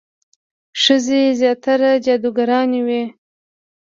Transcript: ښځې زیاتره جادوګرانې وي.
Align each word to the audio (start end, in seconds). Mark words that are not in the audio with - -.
ښځې 0.81 1.21
زیاتره 1.39 1.89
جادوګرانې 2.05 2.81
وي. 2.87 3.03